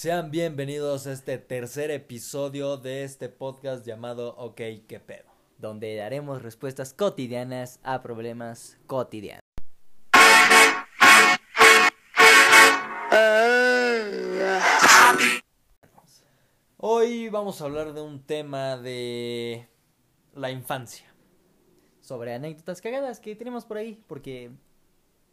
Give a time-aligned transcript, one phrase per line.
[0.00, 5.28] Sean bienvenidos a este tercer episodio de este podcast llamado Ok, qué pedo.
[5.58, 9.40] donde daremos respuestas cotidianas a problemas cotidianos.
[16.76, 19.68] Hoy vamos a hablar de un tema de
[20.32, 21.12] la infancia.
[21.98, 24.52] Sobre anécdotas cagadas que tenemos por ahí, porque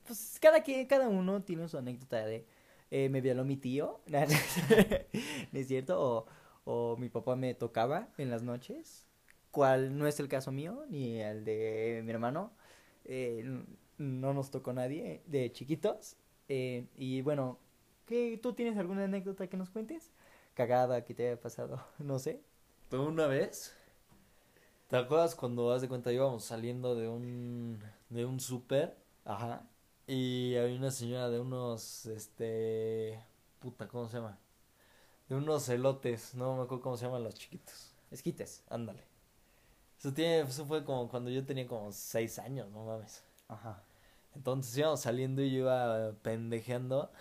[0.08, 2.48] pues cada cada uno tiene su anécdota de
[2.92, 6.02] eh, me violó mi tío, ¿no es cierto?
[6.02, 6.26] O,
[6.66, 9.08] o mi papá me tocaba en las noches,
[9.52, 12.52] cual no es el caso mío ni el de mi hermano.
[13.06, 13.64] Eh,
[13.98, 16.18] no nos tocó nadie de chiquitos.
[16.48, 17.60] Eh, y bueno,
[18.06, 20.12] ¿qué, ¿tú tienes alguna anécdota que nos cuentes?
[20.54, 22.42] Cagada que te haya pasado, no sé.
[22.90, 23.76] ¿Tú una vez?
[24.88, 29.68] ¿Te acuerdas cuando, haz de cuenta, íbamos saliendo de un, de un súper Ajá.
[30.08, 33.24] Y había una señora de unos, este,
[33.60, 34.38] puta, ¿cómo se llama?
[35.30, 37.94] De unos elotes, no me acuerdo cómo se llaman los chiquitos.
[38.12, 38.64] Esquites.
[38.70, 39.04] Ándale.
[40.00, 43.24] Eso, tiene, eso fue como cuando yo tenía como seis años, no mames.
[43.48, 43.84] Ajá.
[44.36, 47.12] Entonces íbamos saliendo y yo iba pendejeando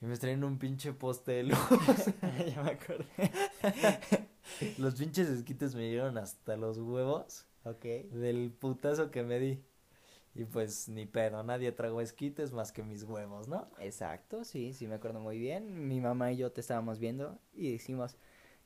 [0.00, 1.58] y me traían un pinche poste de luz.
[2.54, 3.06] ya me acordé.
[4.78, 7.84] Los pinches esquites me dieron hasta los huevos Ok.
[8.10, 9.64] del putazo que me di.
[10.34, 13.68] Y pues ni pedo, nadie tragó esquites más que mis huevos, ¿no?
[13.78, 15.86] Exacto, sí, sí me acuerdo muy bien.
[15.86, 18.16] Mi mamá y yo te estábamos viendo y decimos,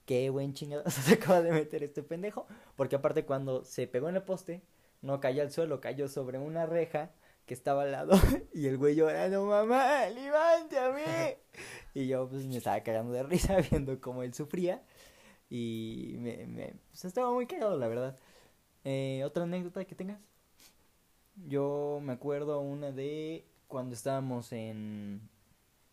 [0.06, 2.47] qué buen chingado se acaba de meter este pendejo.
[2.75, 4.62] Porque aparte cuando se pegó en el poste,
[5.02, 7.10] no cayó al suelo, cayó sobre una reja
[7.44, 8.12] que estaba al lado.
[8.55, 11.00] y el güey llorando, mamá, mí.
[11.94, 14.82] y yo pues me estaba cagando de risa viendo cómo él sufría.
[15.50, 18.19] Y me, me pues, estaba muy cagado, la verdad.
[18.84, 20.20] Eh, ¿Otra anécdota que tengas?
[21.47, 25.28] Yo me acuerdo una de cuando estábamos en,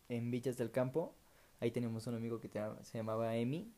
[0.09, 1.15] en Villas del Campo.
[1.59, 3.71] Ahí teníamos un amigo que te- se llamaba Emi.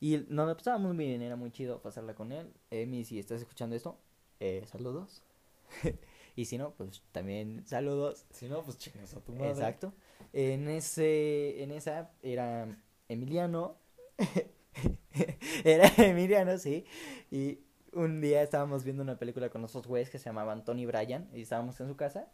[0.00, 2.52] Y nos la pasábamos muy bien, era muy chido pasarla con él.
[2.70, 3.98] Emi, si estás escuchando esto,
[4.40, 5.22] eh, saludos.
[6.36, 8.26] y si no, pues también saludos.
[8.30, 9.50] Si no, pues chingas a tu madre.
[9.50, 9.92] Exacto.
[10.32, 12.78] En ese, en esa era
[13.08, 13.76] Emiliano.
[15.64, 16.84] era Emiliano, sí.
[17.30, 17.58] Y
[17.92, 21.42] un día estábamos viendo una película con otros güeyes que se llamaban Tony Bryan y
[21.42, 22.28] estábamos en su casa.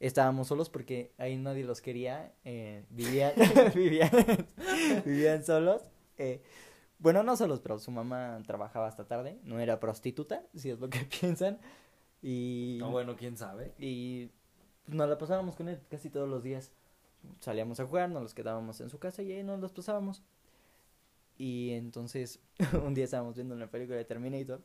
[0.00, 2.32] Estábamos solos porque ahí nadie los quería.
[2.44, 3.32] eh, vivían,
[3.74, 4.10] vivían,
[5.04, 5.82] vivían solos.
[6.18, 6.42] eh,
[6.98, 9.38] bueno, no solos, pero su mamá trabajaba hasta tarde.
[9.44, 11.58] No era prostituta, si es lo que piensan.
[12.22, 13.74] Y No, bueno, quién sabe.
[13.78, 14.30] y
[14.86, 16.72] nos la pasábamos con él casi todos los días.
[17.40, 20.22] Salíamos a jugar, nos los quedábamos en su casa y ahí nos los pasábamos.
[21.38, 22.40] Y entonces
[22.84, 24.62] un día estábamos viendo una película de Terminator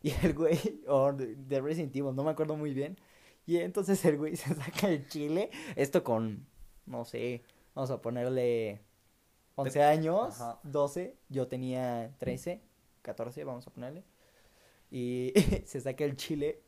[0.02, 2.98] y el güey, o de, de Resident Evil, no me acuerdo muy bien.
[3.46, 6.46] Y entonces el güey se saca el chile, esto con,
[6.86, 7.42] no sé,
[7.74, 8.80] vamos a ponerle
[9.54, 10.60] 11 años, Ajá.
[10.62, 12.60] 12, yo tenía 13,
[13.02, 14.04] 14, vamos a ponerle.
[14.90, 15.32] Y
[15.66, 16.62] se saca el chile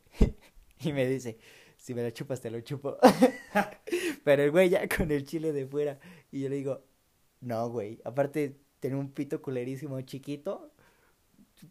[0.80, 1.38] y me dice,
[1.76, 2.98] si me lo chupas, te lo chupo.
[4.24, 5.98] Pero el güey ya con el chile de fuera.
[6.30, 6.84] Y yo le digo,
[7.40, 8.00] no, güey.
[8.04, 10.72] Aparte, tenía un pito culerísimo chiquito.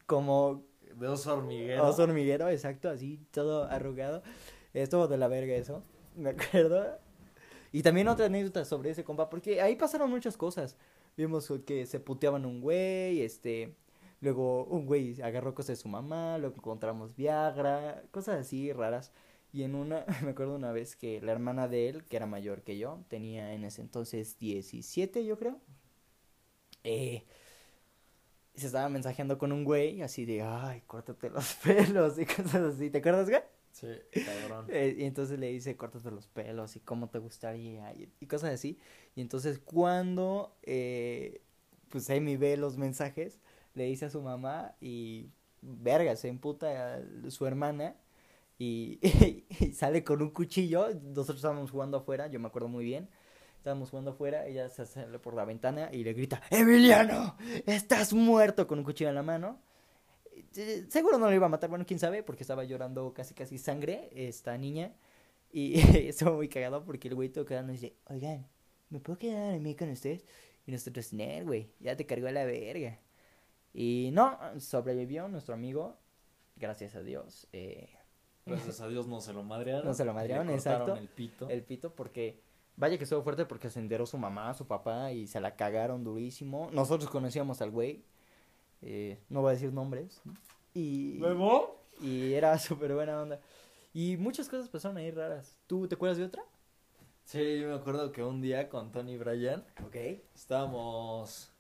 [0.05, 0.65] Como
[0.99, 1.87] De oso hormiguero.
[1.87, 4.21] oso hormiguero, exacto, así, todo arrugado.
[4.73, 5.83] Estuvo de la verga eso,
[6.15, 6.99] me acuerdo.
[7.71, 10.75] Y también otra anécdota sobre ese compa, porque ahí pasaron muchas cosas.
[11.15, 13.75] Vimos que se puteaban un güey, este...
[14.21, 19.13] Luego un güey agarró cosas de su mamá, luego encontramos Viagra, cosas así raras.
[19.53, 22.61] Y en una, me acuerdo una vez que la hermana de él, que era mayor
[22.63, 25.57] que yo, tenía en ese entonces 17, yo creo.
[26.83, 27.25] Eh,
[28.55, 32.89] se estaba mensajeando con un güey, así de, ay, córtate los pelos y cosas así.
[32.89, 33.41] ¿Te acuerdas, güey?
[33.71, 33.87] Sí,
[34.25, 34.65] cabrón.
[34.69, 38.53] Eh, y entonces le dice, córtate los pelos y cómo te gustaría y, y cosas
[38.53, 38.79] así.
[39.15, 41.41] Y entonces cuando, eh,
[41.89, 43.39] pues Amy ve los mensajes,
[43.73, 47.95] le dice a su mamá y, verga, se emputa a su hermana
[48.57, 48.99] y,
[49.59, 50.89] y sale con un cuchillo.
[51.03, 53.09] Nosotros estábamos jugando afuera, yo me acuerdo muy bien.
[53.59, 57.35] Estábamos jugando afuera, ella se sale por la ventana y le grita, Emiliano,
[57.65, 59.59] estás muerto con un cuchillo en la mano.
[60.55, 63.57] Eh, Seguro no lo iba a matar, bueno, quién sabe, porque estaba llorando casi casi
[63.57, 64.93] sangre esta niña.
[65.51, 65.73] Y
[66.07, 68.47] estuvo muy cagado porque el güey tocando nos dice, oigan,
[68.89, 70.23] ¿me puedo quedar a mí con ustedes?
[70.65, 72.97] Y nosotros, no, güey, ya te cargó a la verga.
[73.73, 75.97] Y no, sobrevivió nuestro amigo,
[76.55, 77.45] gracias a Dios.
[77.51, 77.89] Eh,
[78.45, 79.85] Gracias a Dios no se lo madrearon.
[79.85, 80.95] No se lo madrearon, Le exacto.
[80.95, 81.49] el pito.
[81.49, 82.47] el pito porque
[82.79, 86.03] vaya que estuvo fuerte porque se enteró su mamá, su papá y se la cagaron
[86.03, 86.69] durísimo.
[86.71, 88.03] Nosotros conocíamos al güey,
[88.81, 90.21] eh, no voy a decir nombres.
[90.73, 91.79] Y, ¿Luego?
[92.01, 93.39] y era súper buena onda.
[93.93, 95.57] Y muchas cosas pasaron ahí raras.
[95.67, 96.43] ¿Tú te acuerdas de otra?
[97.25, 99.95] Sí, yo me acuerdo que un día con Tony y Brian Ok.
[100.33, 101.51] estábamos...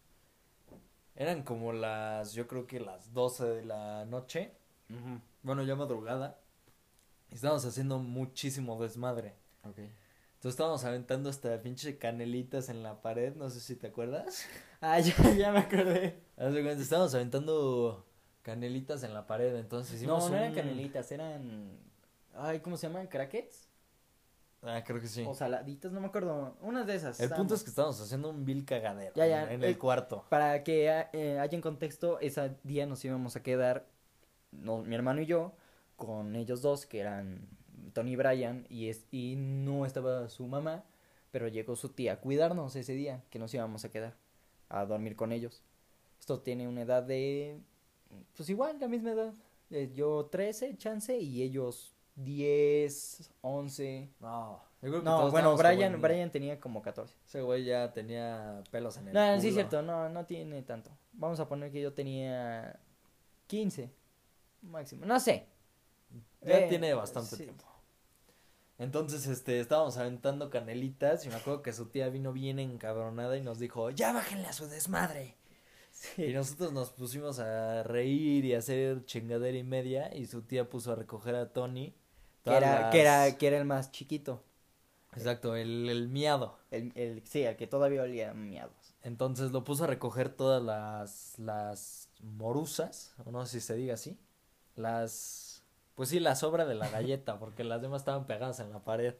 [1.15, 4.53] Eran como las, yo creo que las 12 de la noche.
[5.43, 6.39] Bueno, ya madrugada.
[7.29, 9.35] Y estábamos haciendo muchísimo desmadre.
[9.63, 9.79] Ok.
[10.39, 14.45] Entonces estábamos aventando hasta pinche canelitas en la pared, no sé si te acuerdas.
[14.81, 16.21] Ah, ya, ya me acordé.
[16.37, 18.05] Estábamos aventando
[18.43, 21.77] canelitas en la pared, entonces hicimos No, no eran canelitas, eran.
[22.33, 23.07] Ay, ¿cómo se llaman?
[23.07, 23.67] ¿Crackets?
[24.61, 25.25] Ah, creo que sí.
[25.27, 26.55] O saladitas, no me acuerdo.
[26.61, 27.19] Unas de esas.
[27.19, 29.77] El punto es que estábamos haciendo un vil cagadero Ya, ya, en, en eh, el
[29.77, 30.23] cuarto.
[30.29, 33.85] Para que eh, haya en contexto, ese día nos íbamos a quedar,
[34.53, 35.51] no, mi hermano y yo,
[35.97, 37.49] con ellos dos, que eran
[37.91, 40.83] Tony y Brian, y, es, y no estaba su mamá,
[41.31, 44.15] pero llegó su tía a cuidarnos ese día, que nos íbamos a quedar
[44.69, 45.61] a dormir con ellos.
[46.19, 47.59] Esto tiene una edad de,
[48.35, 49.33] pues igual, la misma edad.
[49.71, 54.09] Eh, yo 13, chance, y ellos 10, 11.
[54.19, 57.15] No, yo creo que No, bueno, Brian, Brian tenía como 14.
[57.25, 60.89] Ese güey ya tenía pelos en el No, sí es cierto, no, no tiene tanto.
[61.13, 62.79] Vamos a poner que yo tenía
[63.47, 63.89] 15
[64.63, 65.05] máximo.
[65.05, 65.45] No sé.
[66.41, 67.43] Ya Eh, tiene bastante sí.
[67.43, 67.63] tiempo.
[68.79, 73.41] Entonces, este, estábamos aventando canelitas y me acuerdo que su tía vino bien encabronada y
[73.41, 75.35] nos dijo, ya bájenle a su desmadre.
[76.17, 80.69] Y nosotros nos pusimos a reír y a hacer chingadera y media y su tía
[80.69, 81.93] puso a recoger a Tony.
[82.43, 84.41] Que era, las- que, era, que era el más chiquito.
[85.13, 86.57] Exacto, el, el miado.
[86.71, 88.93] El, el, sí, el que todavía olía miados.
[89.03, 93.95] Entonces lo puso a recoger todas las, las morusas, o no sé si se diga
[93.95, 94.17] así.
[94.75, 95.48] Las,
[95.99, 99.15] pues sí, la sobra de la galleta, porque las demás estaban pegadas en la pared.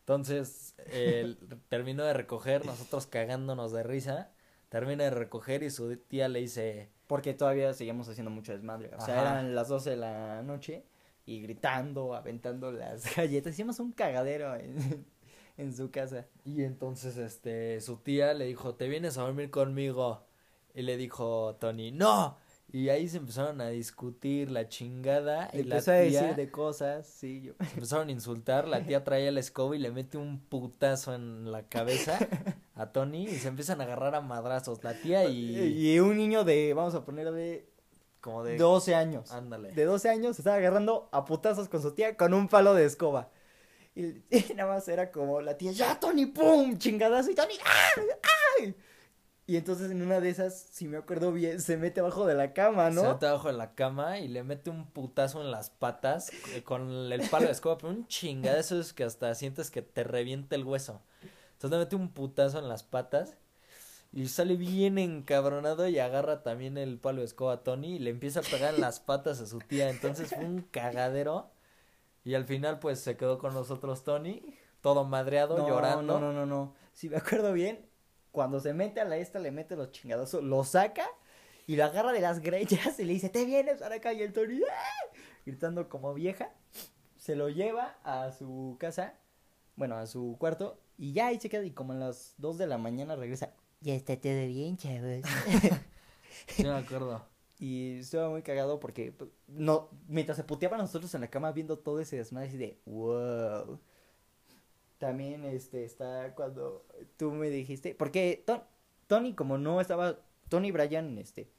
[0.00, 1.38] Entonces, él
[1.70, 4.30] terminó de recoger, nosotros cagándonos de risa,
[4.68, 8.90] termina de recoger y su tía le dice, Porque todavía seguíamos haciendo mucho desmadre.
[8.94, 9.22] O sea, Ajá.
[9.22, 10.84] eran las 12 de la noche
[11.24, 13.54] y gritando, aventando las galletas.
[13.54, 15.06] Hicimos un cagadero en,
[15.56, 16.26] en su casa.
[16.44, 20.26] y entonces este, su tía le dijo, ¿te vienes a dormir conmigo?
[20.74, 22.36] Y le dijo Tony, no.
[22.72, 25.50] Y ahí se empezaron a discutir la chingada.
[25.52, 27.52] Y la a tía- decir de cosas, sí, yo.
[27.66, 31.52] Se empezaron a insultar, la tía traía la escoba y le mete un putazo en
[31.52, 32.18] la cabeza
[32.74, 36.44] a Tony y se empiezan a agarrar a madrazos, la tía y Y un niño
[36.44, 37.66] de, vamos a ponerle,
[38.22, 39.30] como de 12 años.
[39.32, 39.72] ándale.
[39.72, 42.86] de 12 años se estaba agarrando a putazos con su tía con un palo de
[42.86, 43.28] escoba.
[43.94, 47.54] Y, y nada más era como la tía, ya Tony, pum, chingadazo y Tony,
[47.96, 48.04] ¡ay!
[48.62, 48.74] ¡ay!
[49.46, 52.52] Y entonces en una de esas, si me acuerdo bien, se mete abajo de la
[52.52, 53.12] cama, Se ¿no?
[53.12, 56.90] mete abajo de la cama y le mete un putazo en las patas eh, con
[57.12, 60.64] el palo de escoba, pero un chingadazo es que hasta sientes que te revienta el
[60.64, 61.02] hueso.
[61.54, 63.36] Entonces le mete un putazo en las patas
[64.12, 68.10] y sale bien encabronado y agarra también el palo de escoba a Tony y le
[68.10, 69.90] empieza a pegar en las patas a su tía.
[69.90, 71.50] Entonces fue un cagadero
[72.24, 74.42] y al final pues se quedó con nosotros Tony,
[74.82, 76.20] todo madreado, No, llorando.
[76.20, 76.74] No, no, no, no.
[76.92, 77.86] Si me acuerdo bien,
[78.32, 81.06] cuando se mete a la esta, le mete los chingadazos, lo saca
[81.66, 84.32] y lo agarra de las greñas y le dice, te vienes para acá y el
[84.32, 85.16] Tony, ¡ah!
[85.46, 86.52] gritando como vieja,
[87.16, 89.14] se lo lleva a su casa,
[89.76, 92.66] bueno, a su cuarto, y ya ahí se queda y como a las 2 de
[92.66, 93.54] la mañana regresa.
[93.80, 95.22] Ya está todo bien, chavos.
[96.48, 97.22] Sí me acuerdo.
[97.58, 101.78] Y estaba muy cagado porque pues, no, mientras se puteaban nosotros en la cama viendo
[101.78, 103.78] todo ese desmadre así de wow.
[105.02, 108.62] También este está cuando tú me dijiste, porque Ton-
[109.08, 111.50] Tony como no estaba Tony y Brian este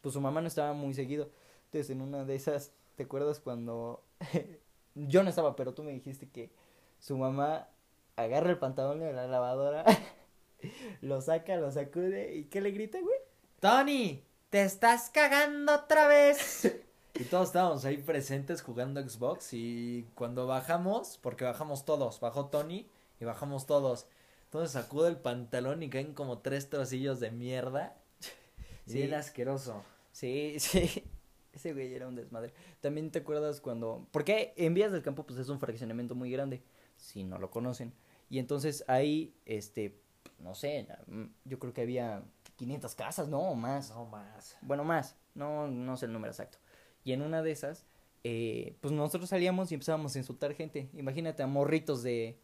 [0.00, 1.30] pues su mamá no estaba muy seguido.
[1.66, 4.02] Entonces en una de esas, ¿te acuerdas cuando
[4.96, 6.50] yo no estaba, pero tú me dijiste que
[6.98, 7.68] su mamá
[8.16, 9.84] agarra el pantalón de la lavadora,
[11.00, 13.18] lo saca, lo sacude y ¿qué le grita, güey?
[13.60, 16.76] Tony, te estás cagando otra vez.
[17.20, 22.88] Y todos estábamos ahí presentes jugando Xbox y cuando bajamos, porque bajamos todos, bajó Tony
[23.20, 24.06] y bajamos todos.
[24.44, 27.94] Entonces sacude el pantalón y caen como tres trocillos de mierda.
[28.20, 28.30] Sí.
[28.86, 29.84] Sí, bien asqueroso.
[30.12, 31.04] Sí, sí.
[31.52, 32.54] Ese güey era un desmadre.
[32.80, 34.08] También te acuerdas cuando.
[34.12, 36.62] Porque en Vías del Campo, pues es un fraccionamiento muy grande.
[36.96, 37.92] Si no lo conocen.
[38.30, 40.00] Y entonces ahí, este.
[40.38, 40.88] No sé.
[41.06, 42.22] mm, Yo creo que había
[42.56, 43.40] 500 casas, ¿no?
[43.40, 43.90] O más.
[43.90, 44.56] No más.
[44.62, 45.16] Bueno, más.
[45.34, 46.56] No, no sé el número exacto.
[47.04, 47.86] Y en una de esas,
[48.24, 50.88] eh, pues nosotros salíamos y empezábamos a insultar gente.
[50.94, 52.38] Imagínate a morritos de.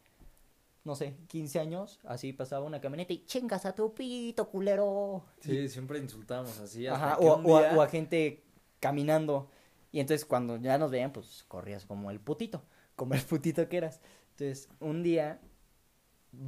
[0.84, 1.98] No sé, 15 años.
[2.04, 5.24] Así pasaba una camioneta y chingas a tu pito, culero.
[5.42, 6.86] Y- Sí, siempre insultábamos así.
[6.86, 8.44] Ajá, o, o a, o a gente
[8.78, 9.50] caminando.
[9.90, 12.62] Y entonces cuando ya nos veían, pues corrías como el putito,
[12.94, 14.00] como el putito que eras.
[14.32, 15.40] Entonces, un día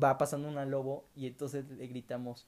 [0.03, 2.47] va pasando una lobo y entonces le gritamos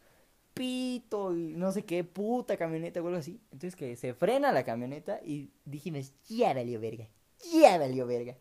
[0.61, 3.41] y no sé qué, puta camioneta o algo así.
[3.53, 7.09] Entonces que se frena la camioneta y dijimos, ya valió verga,
[7.53, 8.37] ya valió verga.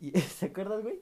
[0.00, 1.00] Y, ¿Se acuerdas, güey?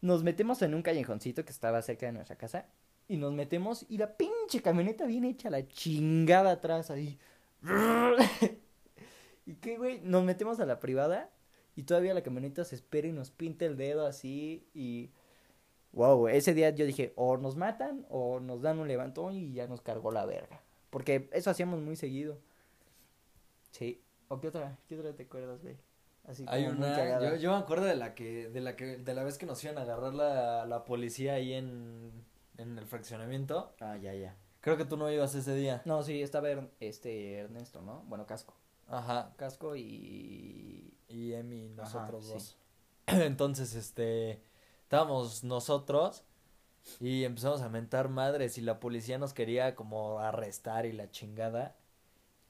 [0.00, 2.66] Nos metemos en un callejoncito que estaba cerca de nuestra casa.
[3.06, 7.18] Y nos metemos y la pinche camioneta viene hecha la chingada atrás ahí.
[9.46, 10.00] ¿Y qué, güey?
[10.00, 11.30] Nos metemos a la privada
[11.76, 15.10] y todavía la camioneta se espera y nos pinta el dedo así y...
[15.94, 19.66] Wow, ese día yo dije, o nos matan o nos dan un levantón y ya
[19.66, 20.60] nos cargó la verga.
[20.90, 22.38] Porque eso hacíamos muy seguido.
[23.70, 24.02] Sí.
[24.28, 24.78] ¿O qué otra?
[24.88, 25.76] ¿Qué otra te acuerdas, güey?
[26.26, 29.14] Así Hay como una, yo, yo me acuerdo de la que, de la que, de
[29.14, 32.10] la vez que nos iban a agarrar la, la policía ahí en,
[32.56, 33.74] en el fraccionamiento.
[33.80, 34.36] Ah, ya, ya.
[34.60, 35.82] Creo que tú no ibas ese día.
[35.84, 38.02] No, sí, estaba Er- este Ernesto, ¿no?
[38.06, 38.54] Bueno, Casco.
[38.88, 39.34] Ajá.
[39.36, 40.94] Casco y...
[41.08, 42.32] Y Emi, Ajá, nosotros sí.
[42.32, 42.56] dos.
[43.06, 44.40] Entonces, este,
[44.84, 46.24] estábamos nosotros
[47.00, 51.74] y empezamos a mentar madres y la policía nos quería como arrestar y la chingada.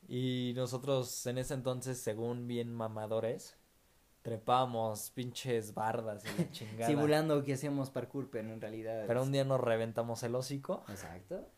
[0.09, 3.57] Y nosotros en ese entonces, según bien mamadores,
[4.23, 6.87] trepábamos pinches bardas y la chingada.
[6.89, 9.05] Simulando que hacíamos parkour, pero en realidad...
[9.07, 11.49] Pero un día nos reventamos el hocico Exacto.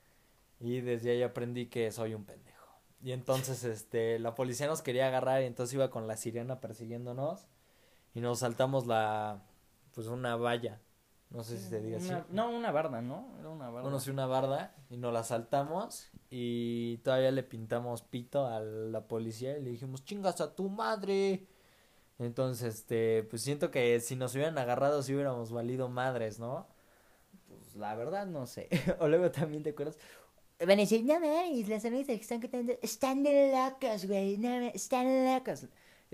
[0.61, 2.69] y desde ahí aprendí que soy un pendejo.
[3.03, 7.49] Y entonces, este, la policía nos quería agarrar y entonces iba con la sirena persiguiéndonos
[8.15, 9.43] y nos saltamos la,
[9.97, 10.79] pues una valla,
[11.31, 12.13] no sé si se diga así.
[12.29, 13.35] No, una barda, ¿no?
[13.41, 13.81] Era una barda.
[13.81, 19.09] Bueno, sí, una barda y nos la saltamos y todavía le pintamos pito a la
[19.09, 21.47] policía y le dijimos, chingas a tu madre.
[22.19, 26.67] Entonces, este, pues siento que si nos hubieran agarrado sí hubiéramos valido madres, ¿no?
[27.49, 28.69] Pues la verdad no sé.
[29.01, 29.97] o luego también te acuerdas.
[30.59, 34.49] Van a decir, no mames, las amigas que están contando están de locas, güey, no
[34.75, 35.67] están locas.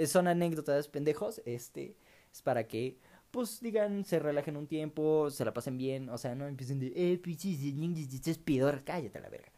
[0.07, 1.97] Son anécdotas pendejos, este,
[2.33, 3.01] es para que,
[3.33, 6.93] pues, digan, se relajen un tiempo, se la pasen bien, o sea, no empiecen de,
[6.95, 7.61] eh, pinches
[8.15, 9.51] estás peor, cállate la verga.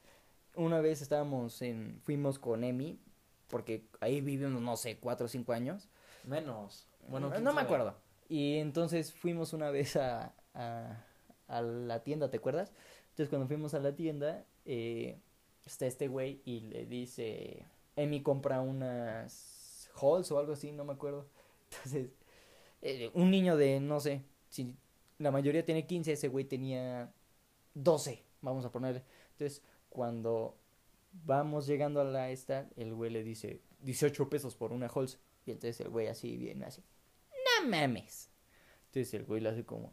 [0.57, 2.99] Una vez estábamos en, fuimos con Emi,
[3.49, 5.89] porque ahí vivimos, no sé, cuatro o cinco años.
[6.25, 6.87] Menos.
[7.09, 7.97] Bueno, no, no me acuerdo.
[8.29, 11.05] Y entonces fuimos una vez a, a,
[11.49, 12.73] a la tienda, ¿te acuerdas?
[13.11, 15.19] Entonces cuando fuimos a la tienda, eh,
[15.67, 17.67] está este güey y le dice,
[17.97, 21.27] Emi compra unas halls o algo así, no me acuerdo.
[21.71, 22.11] Entonces,
[22.85, 24.77] eh, un niño de, no sé, si
[25.19, 27.11] la mayoría tiene 15, ese güey tenía
[27.73, 29.03] 12, vamos a ponerle.
[29.33, 30.55] Entonces, cuando
[31.25, 35.19] vamos llegando a la esta, el güey le dice 18 pesos por una halls.
[35.47, 36.83] Y entonces el güey así viene así,
[37.31, 38.31] no mames.
[38.87, 39.93] Entonces el güey le hace como,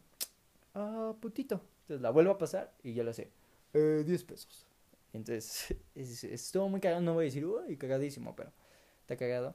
[0.74, 1.62] ah, putito.
[1.82, 3.30] Entonces la vuelvo a pasar y ya le hace,
[3.72, 4.66] eh, 10 pesos.
[5.14, 8.52] Entonces, es, estuvo muy cagado, no voy a decir, uy, cagadísimo, pero
[9.00, 9.54] está cagado.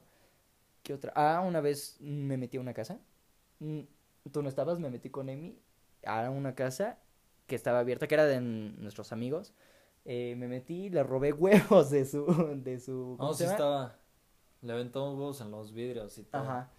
[0.82, 1.12] ¿Qué otra?
[1.14, 3.00] Ah, una vez me metí a una casa.
[3.60, 3.80] Mm,
[4.32, 5.58] Tú no estabas, me metí con Emi
[6.04, 6.98] a una casa
[7.46, 9.54] que estaba abierta, que era de nuestros amigos.
[10.04, 11.32] Eh, me metí, le robé
[11.80, 12.26] huevos de su,
[12.62, 13.96] de su, ¿cómo No, sí estaba.
[14.60, 16.42] Le aventó huevos en los vidrios y todo.
[16.42, 16.70] Ajá.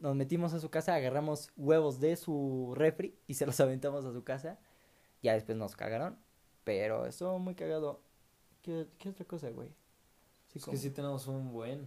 [0.00, 4.12] Nos metimos a su casa, agarramos huevos de su refri y se los aventamos a
[4.12, 4.58] su casa.
[5.22, 6.18] Ya después nos cagaron.
[6.64, 8.00] Pero estuvo muy cagado.
[8.62, 9.68] ¿Qué, qué otra cosa, güey?
[10.48, 11.86] Sí, Es como- que sí tenemos un buen.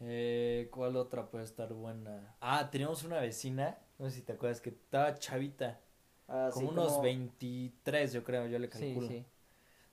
[0.00, 2.34] Eh, ¿Cuál otra puede estar buena?
[2.40, 5.80] Ah, teníamos una vecina, no sé si te acuerdas, que estaba chavita,
[6.28, 9.08] Ah, como sí, unos como- 23 yo creo, yo le Sí, calculo.
[9.08, 9.26] sí.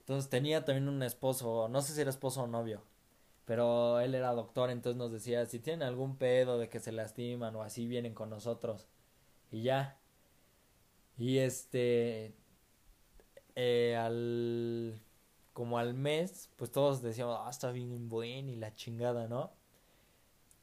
[0.00, 2.82] Entonces tenía también un esposo, no sé si era esposo o novio,
[3.44, 7.54] pero él era doctor, entonces nos decía, si tienen algún pedo de que se lastiman
[7.56, 8.88] o así, vienen con nosotros.
[9.50, 9.98] Y ya.
[11.18, 12.34] Y este,
[13.54, 15.00] eh, al,
[15.52, 19.52] como al mes, pues todos decíamos, ah, está bien buen y la chingada, ¿no?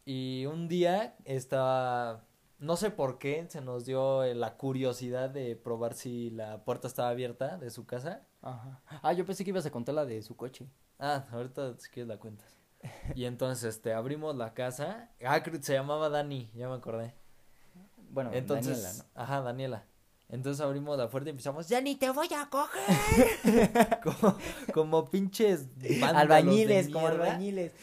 [0.06, 2.24] Y un día estaba,
[2.60, 6.88] no sé por qué, se nos dio eh, la curiosidad de probar si la puerta
[6.88, 8.22] estaba abierta de su casa.
[8.42, 8.82] Ajá.
[9.02, 10.70] Ah, yo pensé que ibas a contar la de su coche.
[11.00, 12.56] Ah, ahorita si quieres la cuentas.
[13.16, 15.10] Y entonces, este, abrimos la casa.
[15.26, 17.16] Ah, se llamaba Dani, ya me acordé.
[18.12, 19.22] Bueno, Entonces, Daniela, ¿no?
[19.22, 19.86] ajá, Daniela.
[20.30, 24.00] Entonces abrimos la puerta y empezamos, ya ni te voy a coger.
[24.04, 24.38] como,
[24.74, 25.68] como pinches
[26.02, 27.74] Albañiles, como albañiles.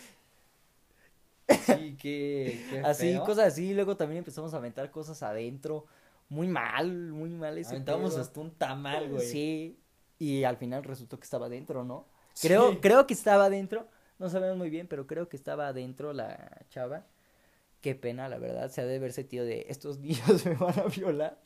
[1.49, 3.25] Sí, qué, qué Así, feo.
[3.25, 3.75] cosas así.
[3.75, 5.87] Luego también empezamos a aventar cosas adentro.
[6.29, 9.27] Muy mal, muy mal ese Aventamos hasta un tamal, güey.
[9.27, 9.79] Sí,
[10.19, 12.07] y al final resultó que estaba adentro, ¿no?
[12.33, 12.49] Sí.
[12.49, 13.87] Creo, creo que estaba adentro,
[14.19, 17.05] no sabemos muy bien, pero creo que estaba adentro la chava.
[17.83, 20.85] Qué pena, la verdad, se ha de haber sentido de estos niños me van a
[20.85, 21.39] violar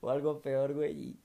[0.00, 0.92] o algo peor, güey.
[0.92, 1.20] Y,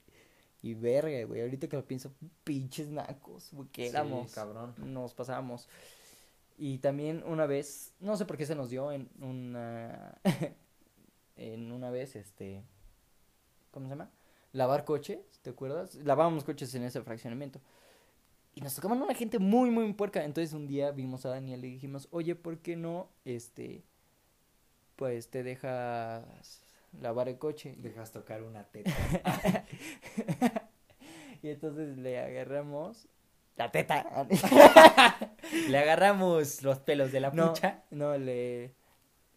[0.61, 2.13] y verga, güey, ahorita que lo pienso,
[2.45, 4.73] pinches nacos, güey, que Sí, éramos, cabrón.
[4.77, 5.67] nos pasábamos.
[6.57, 10.17] Y también una vez, no sé por qué se nos dio en una,
[11.35, 12.63] en una vez, este,
[13.71, 14.11] ¿cómo se llama?
[14.51, 15.95] Lavar coches, ¿te acuerdas?
[15.95, 17.59] Lavábamos coches en ese fraccionamiento.
[18.55, 20.23] Y nos tocaban una gente muy, muy puerca.
[20.23, 23.83] Entonces un día vimos a Daniel y le dijimos, oye, ¿por qué no, este,
[24.95, 26.61] pues te dejas
[26.99, 27.75] lavar el coche.
[27.77, 28.91] Dejas tocar una teta.
[31.41, 33.07] y entonces le agarramos
[33.55, 34.27] la teta.
[35.69, 37.83] le agarramos los pelos de la pucha.
[37.91, 38.73] No, le...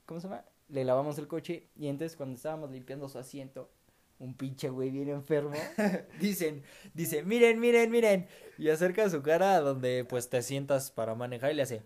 [0.06, 0.44] ¿Cómo se llama?
[0.68, 3.70] Le lavamos el coche y entonces cuando estábamos limpiando su asiento,
[4.18, 5.54] un pinche güey bien enfermo.
[6.20, 6.62] Dicen,
[6.94, 8.28] dice, miren, miren, miren.
[8.58, 11.82] Y acerca su cara a donde pues te sientas para manejar y le hace.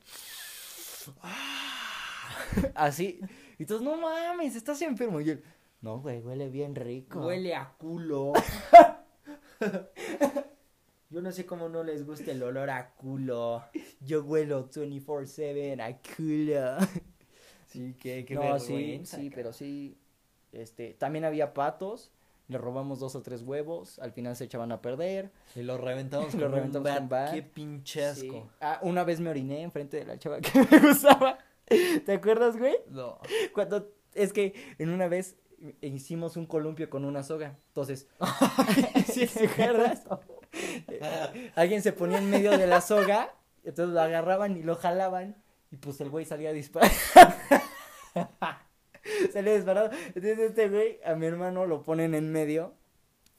[2.75, 3.21] Así.
[3.59, 5.21] Y todos, no mames, estás enfermo.
[5.21, 5.45] Y él,
[5.81, 7.27] no, güey, huele bien rico.
[7.27, 8.33] Huele a culo.
[11.11, 13.64] Yo no sé cómo no les gusta el olor a culo.
[14.00, 16.87] Yo huelo 24-7 a culo.
[17.67, 19.99] Sí, qué, qué no, sí, sí, pero sí.
[20.52, 22.12] Este, también había patos.
[22.47, 23.99] Le robamos dos o tres huevos.
[23.99, 25.31] Al final se echaban a perder.
[25.57, 27.33] Y lo reventamos Lo con reventamos un con.
[27.33, 28.23] Qué pinche asco.
[28.23, 28.43] Sí.
[28.61, 31.38] Ah, una vez me oriné enfrente de la chava que me gustaba.
[31.67, 32.76] ¿Te acuerdas, güey?
[32.88, 33.19] No.
[33.52, 35.37] Cuando es que en una vez
[35.81, 37.59] hicimos un columpio con una soga.
[37.69, 38.09] Entonces,
[39.12, 40.05] Sí, ¿te acuerdas?
[41.54, 45.37] Alguien se ponía en medio de la soga, entonces lo agarraban y lo jalaban
[45.71, 46.92] y pues el güey salía disparado.
[49.33, 49.90] salía disparado.
[50.09, 52.75] Entonces este güey a mi hermano lo ponen en medio.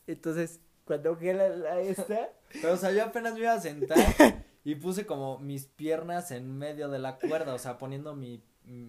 [0.08, 3.98] Entonces, cuando la, la esta, Pero, o sea, yo apenas me iba a sentar
[4.64, 8.44] y puse como mis piernas en medio de la cuerda, o sea, poniendo mi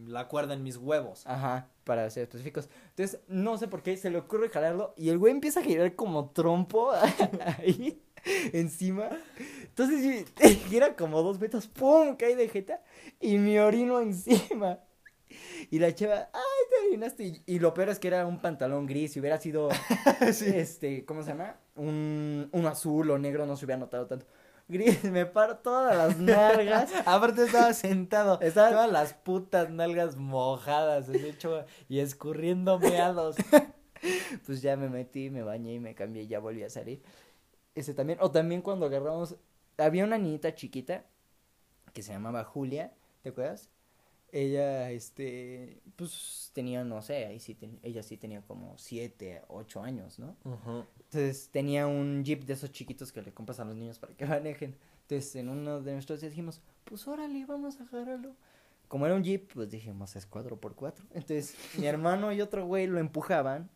[0.07, 1.27] la cuerda en mis huevos.
[1.27, 2.69] Ajá, para ser específicos.
[2.91, 5.95] Entonces, no sé por qué se le ocurre jalarlo y el güey empieza a girar
[5.97, 6.93] como trompo
[7.59, 8.03] ahí
[8.53, 9.09] encima.
[9.63, 10.27] Entonces,
[10.69, 12.17] gira como dos metros, ¡pum!
[12.17, 12.83] cae de jeta
[13.21, 14.81] y me orino encima.
[15.71, 17.25] Y la chava, ¡ay, te orinaste!
[17.25, 19.13] Y, y lo peor es que era un pantalón gris.
[19.13, 19.71] Si hubiera sido,
[20.21, 21.57] este, ¿cómo se llama?
[21.75, 24.27] Un, un azul o negro, no se hubiera notado tanto.
[24.69, 26.91] Gris, me paro todas las nalgas.
[27.07, 33.37] Aparte estaba sentado, Estaba- todas las putas nalgas mojadas, de hecho, y escurriendo meados.
[34.47, 37.03] Pues ya me metí, me bañé y me cambié y ya volví a salir.
[37.75, 39.37] Ese también, o también cuando agarramos,
[39.79, 41.07] había una niñita chiquita
[41.93, 43.71] que se llamaba Julia, ¿te acuerdas?
[44.33, 49.83] Ella, este, pues tenía, no sé, ahí sí, ten- ella sí tenía como siete, ocho
[49.83, 50.37] años, ¿no?
[51.05, 54.27] Entonces tenía un jeep de esos chiquitos que le compras a los niños para que
[54.27, 54.77] manejen.
[55.03, 58.35] Entonces en uno de nuestros días dijimos, pues órale, vamos a agarrarlo.
[58.89, 61.05] Como era un jeep, pues dijimos, es cuatro por cuatro.
[61.15, 63.71] Entonces mi hermano y otro güey lo empujaban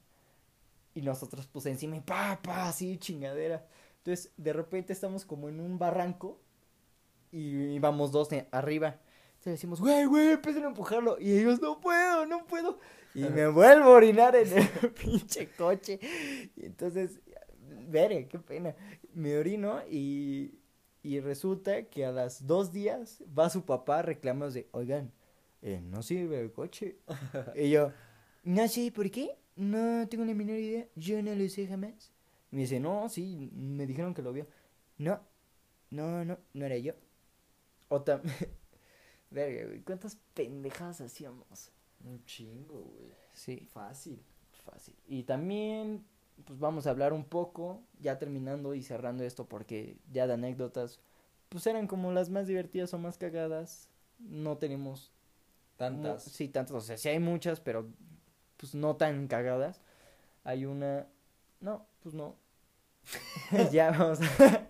[0.94, 3.66] y nosotros pues encima y pa, pa, así chingadera.
[4.06, 6.40] Entonces de repente estamos como en un barranco
[7.32, 9.00] y íbamos dos arriba.
[9.30, 11.18] Entonces decimos, güey, güey, empiecen a empujarlo.
[11.18, 12.78] Y ellos, no puedo, no puedo.
[13.16, 15.98] Y me vuelvo a orinar en el pinche coche.
[16.54, 17.18] Y entonces,
[17.88, 18.76] veré, qué pena.
[19.12, 20.60] Me orino y,
[21.02, 25.10] y resulta que a las dos días va su papá a reclamarnos de, oigan,
[25.62, 26.98] eh, no sirve el coche.
[27.56, 27.90] y yo,
[28.44, 29.36] no sé, ¿por qué?
[29.56, 30.86] No tengo la menor idea.
[30.94, 32.15] Yo no lo sé jamás.
[32.56, 34.46] Me dice, no, sí, me dijeron que lo vio.
[34.96, 35.20] No,
[35.90, 36.94] no, no, no era yo.
[37.90, 38.34] O también...
[39.30, 41.70] Verga, güey, ¿cuántas pendejadas hacíamos?
[42.02, 43.12] Un chingo, güey.
[43.34, 44.22] Sí, Fácil.
[44.64, 44.94] fácil.
[45.06, 46.06] Y también,
[46.46, 50.98] pues vamos a hablar un poco, ya terminando y cerrando esto, porque ya de anécdotas,
[51.50, 53.90] pues eran como las más divertidas o más cagadas.
[54.18, 55.12] No tenemos
[55.76, 56.22] Tantas.
[56.22, 56.74] sí, tantas.
[56.74, 57.86] O sea, sí hay muchas, pero
[58.56, 59.82] pues no tan cagadas.
[60.42, 61.06] Hay una.
[61.60, 62.36] No, pues no.
[63.72, 64.68] ya vamos a,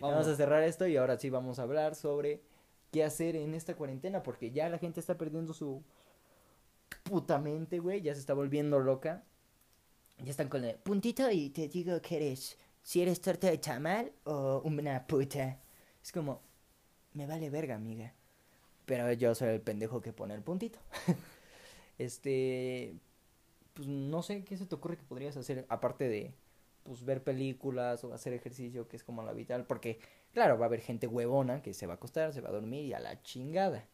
[0.00, 2.42] vamos a cerrar esto y ahora sí vamos a hablar sobre
[2.90, 5.82] qué hacer en esta cuarentena, porque ya la gente está perdiendo su
[7.04, 9.24] puta mente, güey, ya se está volviendo loca.
[10.18, 14.12] Ya están con el puntito y te digo que eres, si eres torta de chamal
[14.24, 15.58] o una puta.
[16.02, 16.42] Es como,
[17.14, 18.12] me vale verga, amiga.
[18.84, 20.78] Pero yo soy el pendejo que pone el puntito.
[21.98, 22.94] este,
[23.74, 26.34] pues no sé qué se te ocurre que podrías hacer aparte de
[26.84, 29.98] pues ver películas o hacer ejercicio, que es como la vital, porque
[30.32, 32.84] claro, va a haber gente huevona que se va a acostar, se va a dormir
[32.86, 33.86] y a la chingada.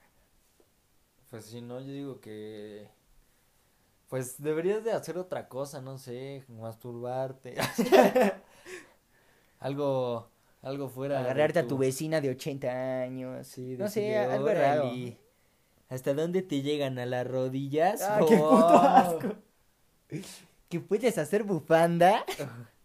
[1.31, 2.89] Pues si no, yo digo que.
[4.09, 7.57] Pues deberías de hacer otra cosa, no sé, masturbarte.
[9.61, 10.31] algo,
[10.63, 11.21] algo fuera.
[11.21, 13.47] Agarrarte a tu vecina de 80 años.
[13.47, 14.85] Sí, no sé, algo raro.
[14.85, 15.19] "Órale,
[15.91, 16.99] ¿Hasta dónde te llegan?
[16.99, 18.03] ¿A las rodillas?
[18.03, 18.79] Ah, qué puto Oh.
[18.79, 19.29] asco.
[20.69, 22.25] ¿Que puedes hacer bufanda?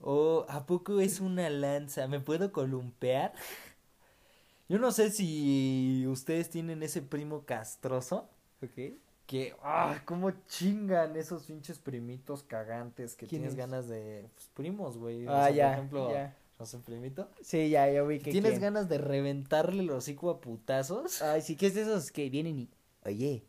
[0.00, 2.06] Oh, ¿a poco es una lanza?
[2.08, 3.32] ¿Me puedo columpear?
[4.68, 8.28] Yo no sé si ustedes tienen ese primo castroso.
[8.62, 8.94] Ok.
[9.26, 13.56] Que, ah, cómo chingan esos pinches primitos cagantes que ¿Quién tienes es?
[13.56, 15.26] ganas de, pues, primos, güey.
[15.26, 16.36] O Ah, sea, ya, Por ejemplo, ya.
[16.58, 17.28] no sé, primito.
[17.42, 18.62] Sí, ya, ya vi que ¿Tienes quién.
[18.62, 21.22] ganas de reventarle el hocico a putazos?
[21.22, 22.70] Ay, sí, que es de esos que vienen y...
[23.04, 23.44] Oye,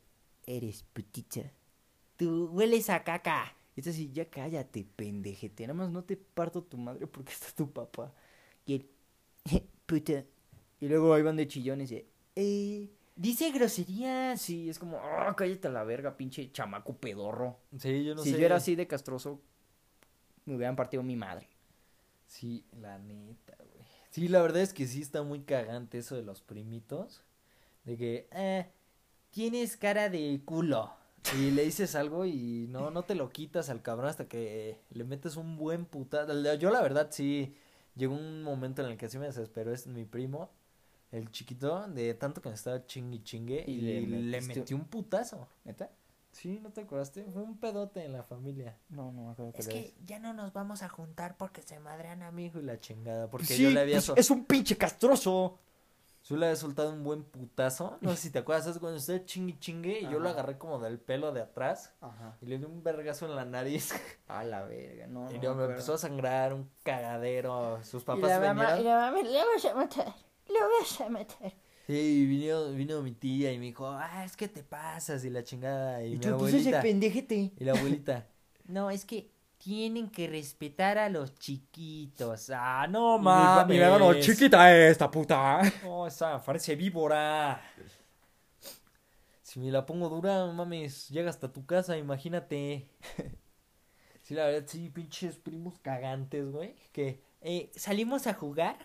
[0.45, 1.51] eres putita.
[2.17, 3.55] tú hueles a caca.
[3.75, 5.63] Y es así, ya cállate, pendejete.
[5.63, 8.13] Nada más no te parto tu madre porque está tu papá.
[8.65, 8.89] Y él,
[9.85, 10.25] puta.
[10.79, 12.05] Y luego ahí van de chillones y,
[12.35, 14.41] eh, dice groserías.
[14.41, 17.59] Sí, es como, ah, cállate a la verga, pinche chamaco pedorro.
[17.77, 18.39] Sí, yo no si sé.
[18.39, 19.41] yo era así de castroso,
[20.45, 21.47] me hubieran partido mi madre.
[22.27, 23.85] Sí, la neta, güey.
[24.09, 27.23] Sí, la verdad es que sí está muy cagante eso de los primitos.
[27.85, 28.67] De que, eh,
[29.31, 30.93] tienes cara de culo.
[31.37, 35.03] Y le dices algo y no, no te lo quitas al cabrón hasta que le
[35.03, 36.33] metes un buen putazo.
[36.55, 37.55] Yo la verdad sí,
[37.95, 40.49] llegó un momento en el que sí me desesperó, es mi primo,
[41.11, 44.73] el chiquito, de tanto que me estaba chingue y chingue y, Y le le, metí
[44.73, 45.47] un putazo.
[45.63, 45.89] ¿Neta?
[46.31, 47.23] Sí, ¿no te acordaste?
[47.25, 48.77] Fue un pedote en la familia.
[48.89, 52.23] No, no me acuerdo Es que ya no nos vamos a juntar porque se madrean
[52.23, 53.29] a mi hijo y la chingada.
[53.29, 55.59] Porque Pues yo le había, pues so- es un pinche castroso.
[56.23, 57.97] Yo le había soltado un buen putazo.
[58.01, 58.79] No sé si te acuerdas, ¿sabes?
[58.79, 62.37] cuando usted chingue y chingue y yo lo agarré como del pelo de atrás Ajá.
[62.41, 63.91] y le di un vergazo en la nariz.
[64.27, 65.31] A la verga, no.
[65.31, 67.79] y no me empezó a sangrar un cagadero.
[67.83, 70.15] Sus Y papás la mamá, y la mamá, le vas a matar,
[70.47, 71.53] le vas a matar.
[71.87, 75.29] Sí, y vino, vino mi tía y me dijo, ah, es que te pasas y
[75.29, 76.03] la chingada.
[76.03, 76.81] Y, Y mi tú, pues ese abuelita.
[76.81, 77.51] pendejete.
[77.57, 78.27] Y la abuelita.
[78.65, 79.29] No, es que
[79.63, 82.49] tienen que respetar a los chiquitos.
[82.53, 83.77] Ah, no mames.
[83.77, 85.61] Mi hermano, chiquita esta puta.
[85.83, 87.61] Oh, esa parece víbora.
[89.43, 92.89] Si me la pongo dura, no mames, llega hasta tu casa, imagínate.
[94.23, 96.75] Sí, la verdad, sí, pinches primos cagantes, güey.
[96.91, 98.77] Que, eh, ¿salimos a jugar?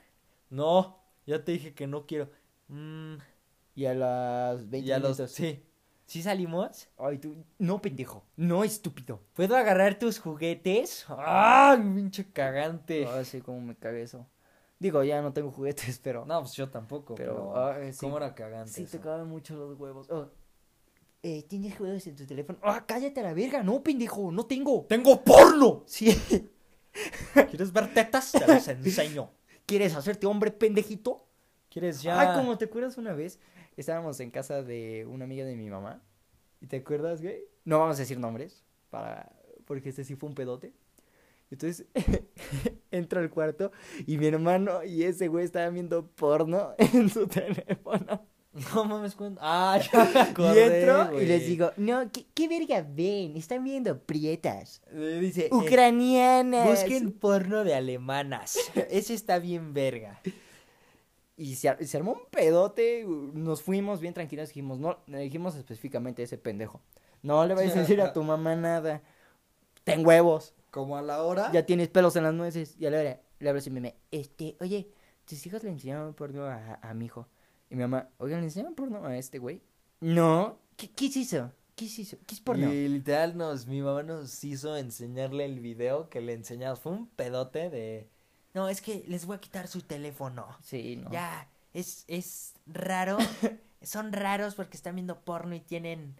[0.51, 2.31] No, ya te dije que no quiero.
[2.69, 3.17] Mm,
[3.77, 5.31] Y a las 20 y a los, minutos.
[5.31, 5.63] sí.
[6.07, 6.89] ¿Sí salimos?
[6.99, 8.25] Ay, tú, no, pendejo.
[8.37, 9.21] No, estúpido.
[9.35, 11.05] ¿Puedo agarrar tus juguetes?
[11.09, 13.07] ¡Ah, pinche cagante!
[13.07, 14.27] Ay, sí, cómo me cagué eso.
[14.79, 16.25] Digo, ya no tengo juguetes, pero.
[16.25, 18.01] No, pues yo tampoco, Pero, pero, ay, sí.
[18.01, 18.99] ¿cómo era cagante Sí, eso?
[18.99, 20.09] tocaban mucho los huevos.
[20.11, 20.31] Oh,
[21.23, 22.59] eh, ¿Tienes juegos en tu teléfono?
[22.63, 23.63] ¡Ah, cállate a la verga!
[23.65, 24.85] No, pendejo, no tengo.
[24.89, 25.83] ¡Tengo porno!
[25.87, 26.15] Sí.
[27.51, 28.31] ¿Quieres ver tetas?
[28.33, 29.31] Te las enseño.
[29.67, 31.27] ¿Quieres hacerte hombre, pendejito?
[31.69, 32.21] ¿Quieres ya?
[32.33, 33.41] Ah, como te acuerdas una vez,
[33.77, 36.03] estábamos en casa de una amiga de mi mamá.
[36.61, 37.45] ¿Y te acuerdas, güey?
[37.65, 39.33] No vamos a decir nombres, para
[39.67, 40.73] porque este sí fue un pedote.
[41.51, 41.87] Entonces,
[42.91, 43.71] entro al cuarto
[44.07, 48.27] y mi hermano y ese güey estaban viendo porno en su teléfono.
[48.75, 49.41] No mames, cuenta.
[49.45, 53.37] Ah, ya me y acordé, entro y les digo, no, ¿qué, qué verga ven?
[53.37, 54.81] Están viendo prietas.
[55.21, 56.67] Dice, eh, Ucranianas.
[56.67, 58.59] busquen porno de alemanas.
[58.91, 60.23] Ese está bien verga.
[61.37, 65.55] Y se, ar- se armó un pedote, nos fuimos bien tranquilos, dijimos, no, le dijimos
[65.57, 66.81] específicamente a ese pendejo,
[67.23, 69.03] no le vayas a decir a tu mamá nada,
[69.85, 71.53] ten huevos, Como a la hora.
[71.53, 73.95] ya tienes pelos en las nueces, y a la hora, le hablo a mi mamá,
[74.11, 74.89] este, oye,
[75.27, 77.29] tus hijos le enseñaron porno a, a mi hijo,
[77.69, 79.61] y mi mamá, oigan, ¿le enseñaron porno a este güey?
[80.01, 81.53] No, ¿qué, qué se hizo?
[81.75, 82.17] ¿Qué se hizo?
[82.27, 82.73] ¿Qué es porno?
[82.73, 86.81] Y literal nos, mi mamá nos hizo enseñarle el video que le enseñamos.
[86.81, 88.09] Fue un pedote de.
[88.57, 90.49] No, es que les voy a quitar su teléfono.
[90.63, 91.11] Sí, no.
[91.11, 93.19] Ya, es, es raro.
[93.83, 96.19] Son raros porque están viendo porno y tienen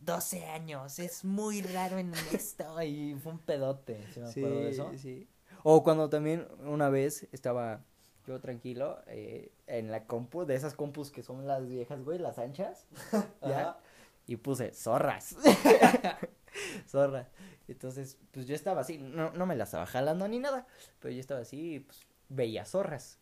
[0.00, 0.98] 12 años.
[0.98, 2.82] Es muy raro en esto.
[2.82, 4.04] Y fue un pedote.
[4.12, 4.90] ¿sí me acuerdo de eso?
[4.96, 5.28] sí.
[5.62, 7.84] O cuando también una vez estaba
[8.26, 12.40] yo tranquilo eh, en la compu, de esas compus que son las viejas, güey, las
[12.40, 12.88] anchas,
[13.40, 13.78] ¿ya?
[14.26, 15.36] Y puse zorras.
[16.88, 17.28] zorras.
[17.68, 20.66] Entonces, pues yo estaba así, no, no me la estaba jalando ni nada,
[21.00, 23.18] pero yo estaba así y pues veía zorras.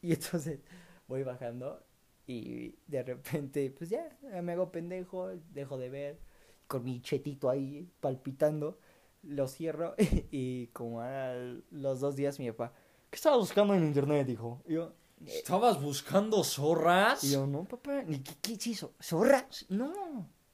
[0.00, 0.60] Y entonces
[1.08, 1.84] voy bajando
[2.26, 4.08] y de repente, pues ya,
[4.42, 6.18] me hago pendejo, dejo de ver,
[6.66, 8.78] con mi chetito ahí palpitando,
[9.22, 9.94] lo cierro
[10.30, 11.34] y como a
[11.70, 12.72] los dos días mi papá,
[13.10, 14.26] ¿qué estaba buscando en internet?
[14.26, 14.62] Dijo.
[14.66, 14.92] Y yo, "Eh,
[15.26, 17.22] ¿Estabas buscando zorras?
[17.24, 18.92] y yo, no, papá, ¿ni qué, qué es eso?
[19.00, 19.66] ¿Zorras?
[19.68, 19.92] No,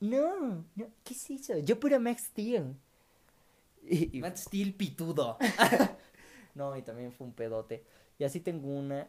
[0.00, 1.58] no, no, ¿qué es eso?
[1.58, 2.74] Yo pura Max Steel.
[3.82, 5.38] Y, y- Matt Steel pitudo.
[6.54, 7.84] no, y también fue un pedote.
[8.18, 9.08] Y así tengo una.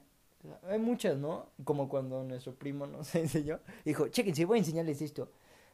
[0.69, 1.49] Hay muchas, ¿no?
[1.65, 3.59] Como cuando nuestro primo nos enseñó.
[3.83, 5.31] Dijo, chéquense, voy a enseñarles esto.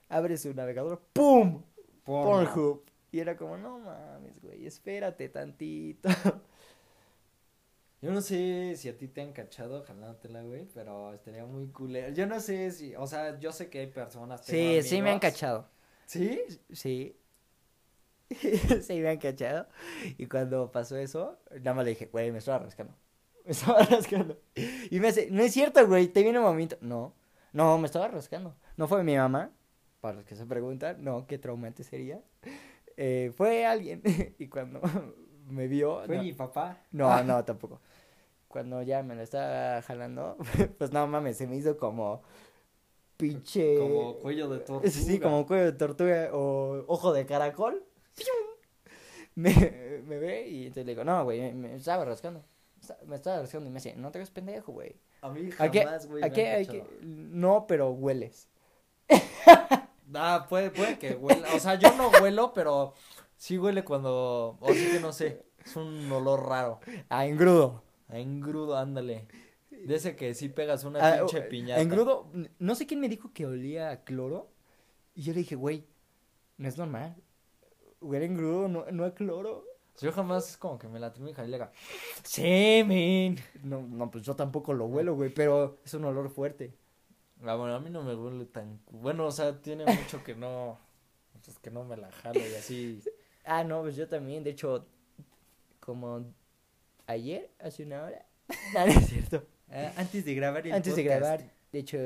[0.09, 1.61] Abre su navegador, ¡pum!
[2.03, 2.83] Pornhub.
[3.11, 6.09] Y era como, no mames, güey, espérate tantito.
[8.05, 12.13] Yo no sé si a ti te han cachado jalándotela, güey, pero estaría muy cool.
[12.13, 14.45] Yo no sé si, o sea, yo sé que hay personas.
[14.45, 15.67] Sí, sí me han cachado.
[16.05, 16.39] ¿Sí?
[16.71, 17.17] Sí.
[18.29, 19.67] sí me han cachado.
[20.19, 22.93] Y cuando pasó eso, nada más le dije, güey, me estaba rascando.
[23.43, 24.39] Me estaba rascando.
[24.91, 26.77] Y me hace, no es cierto, güey, te viene un momento.
[26.81, 27.15] No,
[27.53, 28.55] no, me estaba rascando.
[28.77, 29.51] No fue mi mamá,
[29.99, 32.21] para los que se preguntan, no, qué traumante sería.
[32.97, 34.03] Eh, fue alguien.
[34.37, 34.79] y cuando
[35.47, 36.03] me vio.
[36.05, 36.77] Fue no, mi papá.
[36.91, 37.81] no, no, tampoco.
[38.55, 40.37] Cuando ya me lo estaba jalando,
[40.77, 42.21] pues no mames, se me hizo como
[43.17, 43.77] pinche...
[43.77, 44.89] Como cuello de tortuga.
[44.89, 47.83] Sí, como cuello de tortuga o ojo de caracol.
[49.35, 49.51] Me,
[50.05, 52.45] me ve y entonces le digo, no, güey, me, me estaba rascando.
[53.05, 54.95] Me estaba rascando y me dice, no te hagas pendejo, güey.
[55.21, 56.23] A mí ¿A qué- jamás, güey.
[57.01, 58.47] No, pero hueles.
[60.13, 61.47] Ah, puede, puede que huela.
[61.55, 62.93] O sea, yo no huelo, pero
[63.35, 64.55] sí huele cuando.
[64.61, 65.43] O sí que no sé.
[65.65, 66.79] Es un olor raro.
[67.09, 67.84] A engrudo.
[68.09, 69.27] A engrudo, ándale.
[69.71, 71.81] De ese que sí pegas una Ah, pinche o- piñata.
[71.81, 74.49] Engrudo, no sé quién me dijo que olía a cloro.
[75.15, 75.85] Y yo le dije, güey,
[76.57, 77.15] no es normal.
[78.01, 79.65] Huele engrudo, no, no a cloro.
[80.01, 81.71] Yo jamás es como que me la tengo y le diga.
[82.23, 83.37] Semen.
[83.63, 86.73] No, no, pues yo tampoco lo huelo, güey, pero es un olor fuerte.
[87.43, 88.79] Ah, bueno, a mí no me huele tan.
[88.91, 90.77] Bueno, o sea, tiene mucho que no.
[91.43, 93.01] Pues que no me la jalo y así.
[93.47, 94.87] Ah, no, pues yo también, de hecho,
[95.79, 96.25] como
[97.07, 98.25] ayer, hace una hora.
[98.73, 99.45] No, no es cierto.
[99.69, 101.97] Ah, antes de grabar el Antes de grabar, de hecho,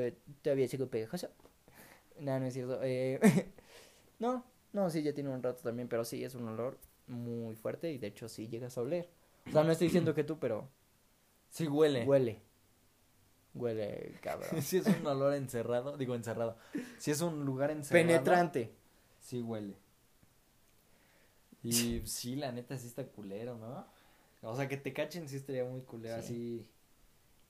[0.42, 1.28] todavía sigo pegajoso.
[2.18, 2.80] No, no es cierto.
[2.82, 3.20] Eh,
[4.18, 7.90] no, no, sí, ya tiene un rato también, pero sí, es un olor muy fuerte
[7.90, 9.08] y de hecho sí llegas a oler.
[9.48, 10.68] O sea, no estoy diciendo que tú, pero
[11.50, 12.04] Sí huele.
[12.04, 12.40] huele.
[13.54, 14.50] Huele, cabrón.
[14.62, 16.56] Si es un olor encerrado, digo encerrado.
[16.98, 18.06] Si es un lugar encerrado.
[18.06, 18.72] Penetrante.
[19.18, 19.76] Sí huele.
[21.62, 23.86] Y sí, la neta sí está culero, ¿no?
[24.42, 26.24] O sea, que te cachen sí estaría muy culero, Sí.
[26.24, 26.70] así.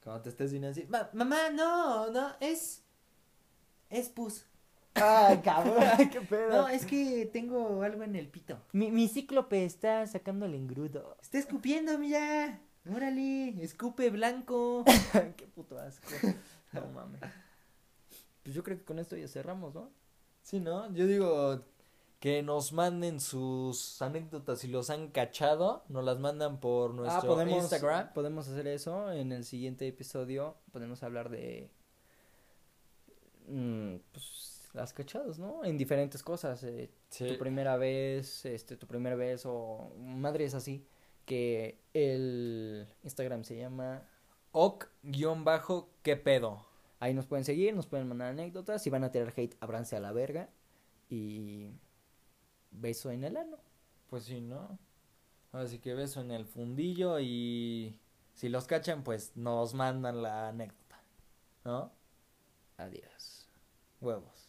[0.02, 0.86] Cuando te estés viendo así.
[0.88, 2.82] "Ma- mamá, no, no, es.
[3.90, 4.46] Es pus.
[4.94, 6.50] Ay, cabrón, qué pedo.
[6.62, 8.60] No, es que tengo algo en el pito.
[8.72, 11.16] mi, mi cíclope está sacando el engrudo.
[11.22, 12.60] Está escupiendo, mira.
[12.92, 14.84] Órale, escupe blanco.
[15.36, 16.08] qué puto asco.
[16.72, 17.20] No mames.
[18.42, 19.90] Pues yo creo que con esto ya cerramos, ¿no?
[20.42, 20.90] Sí, ¿no?
[20.94, 21.62] Yo digo
[22.20, 27.34] que nos manden sus anécdotas si los han cachado, nos las mandan por nuestro ah,
[27.34, 28.12] podemos, Instagram.
[28.12, 29.10] podemos hacer eso.
[29.10, 31.70] En el siguiente episodio podemos hablar de.
[33.48, 35.64] mm, pues las cachadas, ¿no?
[35.64, 36.62] En diferentes cosas.
[36.62, 37.26] eh, Sí.
[37.26, 40.86] Tu primera vez, este, tu primera vez o madres así.
[41.24, 44.06] Que el Instagram se llama.
[44.52, 46.66] Oc-bajo, ¿qué pedo?
[46.98, 48.82] Ahí nos pueden seguir, nos pueden mandar anécdotas.
[48.82, 50.50] Si van a tirar hate, abranse a la verga.
[51.08, 51.70] Y.
[52.70, 53.58] Beso en el ano.
[54.08, 54.78] Pues sí, ¿no?
[55.52, 57.98] Así que beso en el fundillo y
[58.34, 61.00] si los cachan, pues nos mandan la anécdota.
[61.64, 61.92] ¿No?
[62.76, 63.48] Adiós.
[64.00, 64.39] Huevos.